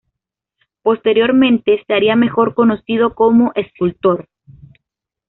[0.81, 4.27] Posteriormente se haría mejor conocido como escultor.